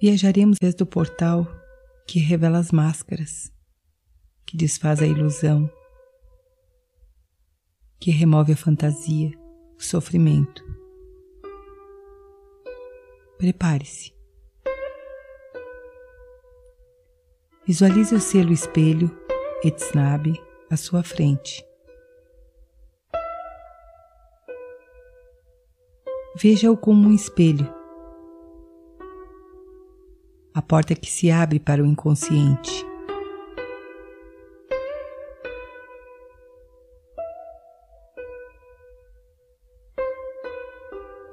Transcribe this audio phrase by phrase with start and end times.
[0.00, 1.46] Viajaremos desde o portal
[2.06, 3.52] que revela as máscaras,
[4.46, 5.70] que desfaz a ilusão,
[8.00, 9.30] que remove a fantasia,
[9.76, 10.64] o sofrimento.
[13.36, 14.14] Prepare-se.
[17.66, 19.14] Visualize o selo espelho
[19.62, 21.62] Etsnabe à sua frente.
[26.36, 27.79] Veja-o como um espelho.
[30.52, 32.84] A porta que se abre para o inconsciente.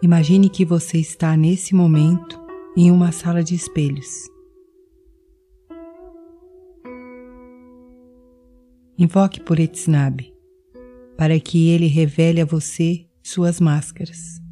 [0.01, 2.39] Imagine que você está nesse momento
[2.77, 4.29] em uma sala de espelhos.
[8.97, 10.33] Invoque por Etsnabe,
[11.17, 14.46] para que ele revele a você suas máscaras.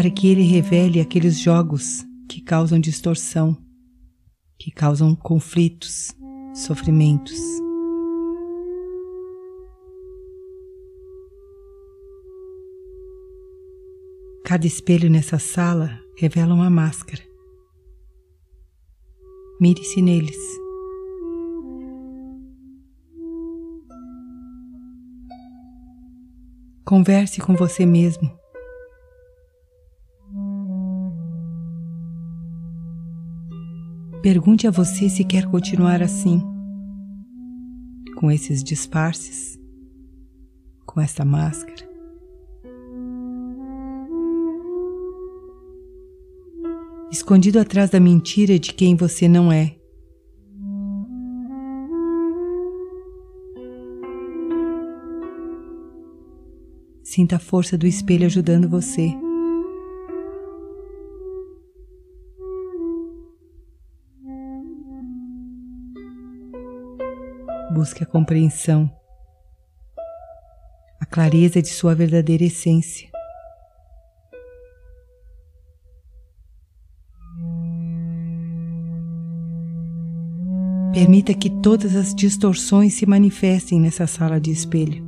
[0.00, 3.54] Para que ele revele aqueles jogos que causam distorção,
[4.58, 6.16] que causam conflitos,
[6.54, 7.38] sofrimentos.
[14.42, 17.22] Cada espelho nessa sala revela uma máscara.
[19.60, 20.38] Mire-se neles.
[26.86, 28.39] Converse com você mesmo.
[34.22, 36.42] Pergunte a você se quer continuar assim,
[38.16, 39.58] com esses disfarces,
[40.86, 41.90] com essa máscara.
[47.10, 49.76] escondido atrás da mentira de quem você não é.
[57.02, 59.12] Sinta a força do espelho ajudando você.
[67.80, 68.94] Busque a compreensão,
[71.00, 73.08] a clareza de sua verdadeira essência.
[80.92, 85.02] Permita que todas as distorções se manifestem nessa sala de espelho.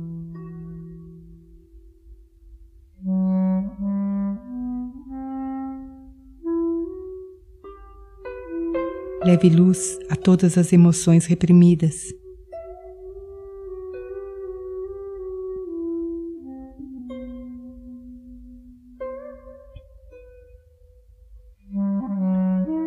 [9.23, 12.22] Leve luz a todas as emoções reprimidas.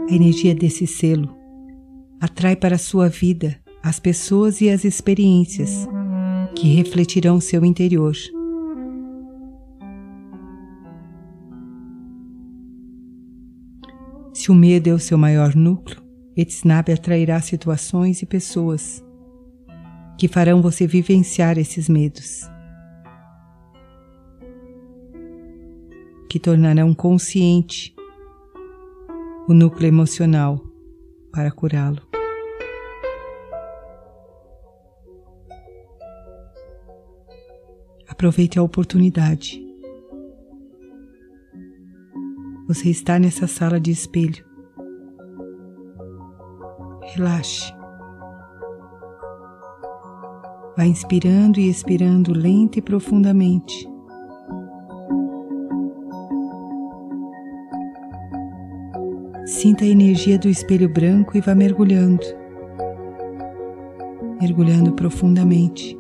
[0.09, 1.37] A energia desse selo
[2.21, 5.89] atrai para sua vida as pessoas e as experiências
[6.55, 8.15] que refletirão seu interior.
[14.33, 16.01] Se o medo é o seu maior núcleo,
[16.37, 19.05] Etsnabe atrairá situações e pessoas
[20.17, 22.43] que farão você vivenciar esses medos,
[26.29, 27.96] que tornarão consciente
[29.49, 30.61] o núcleo emocional
[31.33, 32.03] para curá-lo.
[38.09, 39.63] Aproveite a oportunidade.
[42.67, 44.45] Você está nessa sala de espelho.
[47.15, 47.73] Relaxe.
[50.77, 53.96] Vá inspirando e expirando lenta e profundamente.
[59.59, 62.23] Sinta a energia do espelho branco e vá mergulhando,
[64.39, 65.99] mergulhando profundamente.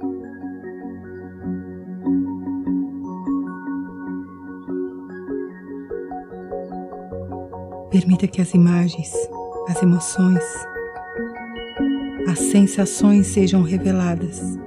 [7.91, 9.10] Permita que as imagens,
[9.71, 10.45] as emoções,
[12.28, 14.66] as sensações sejam reveladas.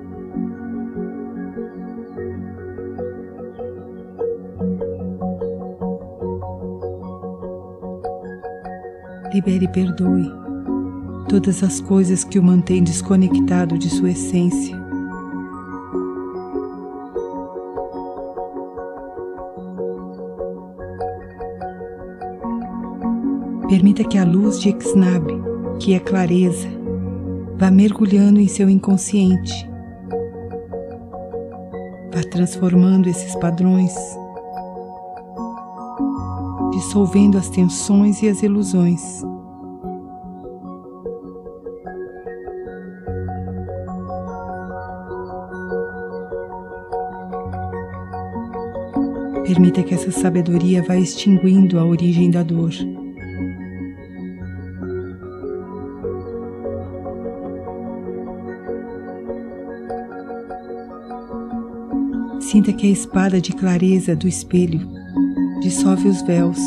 [9.34, 10.32] Libere e perdoe
[11.28, 14.76] todas as coisas que o mantêm desconectado de sua essência.
[23.70, 25.28] Permita que a luz de Xnab,
[25.80, 26.68] que é clareza,
[27.56, 29.70] vá mergulhando em seu inconsciente,
[32.12, 33.94] vá transformando esses padrões,
[36.80, 39.22] dissolvendo as tensões e as ilusões.
[49.46, 52.72] Permita que essa sabedoria vá extinguindo a origem da dor.
[62.40, 64.99] Sinta que a espada de clareza do espelho
[65.60, 66.60] dissolve os véus.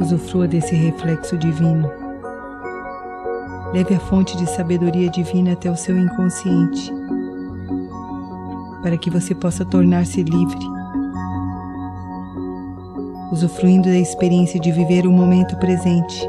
[0.00, 1.90] Usufrua desse reflexo divino.
[3.72, 6.92] Leve a fonte de sabedoria divina até o seu inconsciente,
[8.82, 10.73] para que você possa tornar-se livre
[13.34, 16.22] usufruindo da experiência de viver o momento presente,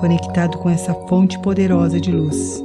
[0.00, 2.62] conectado com essa fonte poderosa de luz.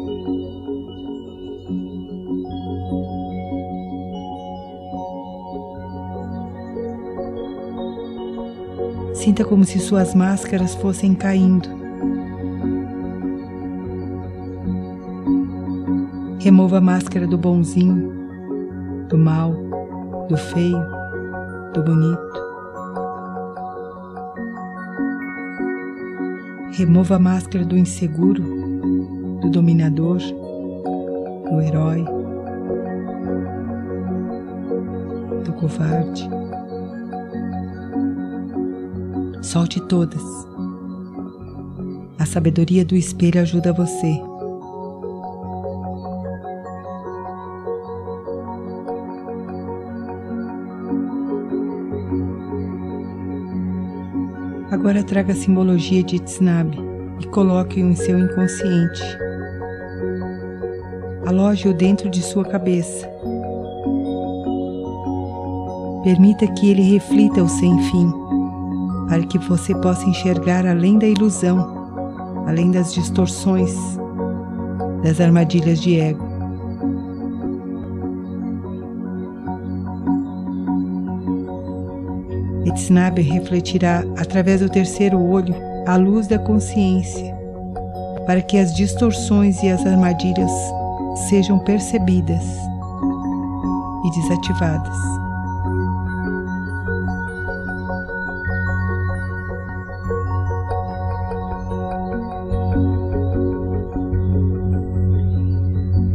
[9.13, 11.67] Sinta como se suas máscaras fossem caindo.
[16.39, 18.13] Remova a máscara do bonzinho,
[19.09, 19.51] do mal,
[20.29, 20.79] do feio,
[21.73, 22.44] do bonito.
[26.77, 28.43] Remova a máscara do inseguro,
[29.39, 30.17] do dominador,
[31.49, 32.03] do herói,
[35.45, 36.29] do covarde.
[39.41, 40.21] Solte todas.
[42.19, 44.19] A sabedoria do espelho ajuda você.
[54.85, 56.77] Agora traga a simbologia de Tznabe
[57.19, 59.01] e coloque-o em seu inconsciente.
[61.25, 63.09] Aloje-o dentro de sua cabeça.
[66.03, 68.13] Permita que ele reflita o sem fim,
[69.09, 73.75] para que você possa enxergar além da ilusão, além das distorções,
[75.01, 76.24] das armadilhas de ego.
[82.75, 85.55] Etsnabe refletirá através do terceiro olho
[85.87, 87.33] a luz da consciência,
[88.27, 90.51] para que as distorções e as armadilhas
[91.29, 92.43] sejam percebidas
[94.03, 94.97] e desativadas.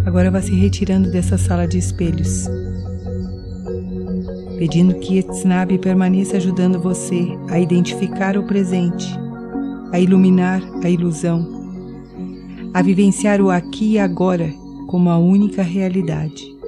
[0.04, 2.46] Agora vá se retirando dessa sala de espelhos
[4.60, 9.08] pedindo que Etsnabe permaneça ajudando você a identificar o presente,
[9.90, 11.48] a iluminar a ilusão,
[12.74, 14.52] a vivenciar o aqui e agora
[14.86, 16.59] como a única realidade.